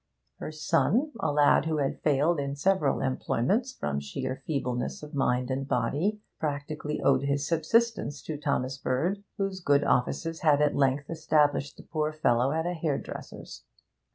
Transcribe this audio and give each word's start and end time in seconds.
Her 0.37 0.51
son, 0.51 1.11
a 1.19 1.31
lad 1.31 1.65
who 1.65 1.77
had 1.77 2.01
failed 2.01 2.39
in 2.39 2.55
several 2.55 3.01
employments 3.01 3.71
from 3.71 3.99
sheer 3.99 4.41
feebleness 4.47 5.03
of 5.03 5.13
mind 5.13 5.51
and 5.51 5.67
body, 5.67 6.19
practically 6.39 6.99
owed 6.99 7.21
his 7.25 7.47
subsistence 7.47 8.23
to 8.23 8.35
Thomas 8.35 8.79
Bird, 8.79 9.23
whose 9.37 9.59
good 9.59 9.83
offices 9.83 10.39
had 10.39 10.59
at 10.59 10.75
length 10.75 11.07
established 11.11 11.77
the 11.77 11.83
poor 11.83 12.11
fellow 12.11 12.51
at 12.51 12.65
a 12.65 12.73
hairdresser's. 12.73 13.63